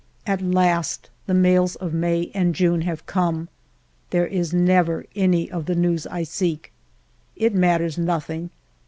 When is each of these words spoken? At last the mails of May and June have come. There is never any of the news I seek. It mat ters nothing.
At 0.25 0.41
last 0.41 1.11
the 1.27 1.35
mails 1.35 1.75
of 1.75 1.93
May 1.93 2.31
and 2.33 2.55
June 2.55 2.81
have 2.81 3.05
come. 3.05 3.49
There 4.09 4.25
is 4.25 4.51
never 4.51 5.05
any 5.15 5.51
of 5.51 5.67
the 5.67 5.75
news 5.75 6.07
I 6.07 6.23
seek. 6.23 6.71
It 7.35 7.53
mat 7.53 7.81
ters 7.81 7.99
nothing. 7.99 8.49